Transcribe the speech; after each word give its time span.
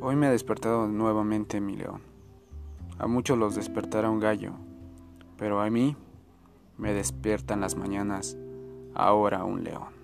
Hoy 0.00 0.16
me 0.16 0.26
ha 0.26 0.30
despertado 0.30 0.88
nuevamente 0.88 1.60
mi 1.60 1.76
león. 1.76 2.02
A 2.98 3.06
muchos 3.06 3.38
los 3.38 3.54
despertará 3.54 4.10
un 4.10 4.18
gallo, 4.18 4.54
pero 5.36 5.60
a 5.60 5.70
mí 5.70 5.96
me 6.76 6.92
despiertan 6.92 7.60
las 7.60 7.76
mañanas 7.76 8.36
ahora 8.94 9.44
un 9.44 9.62
león. 9.62 9.99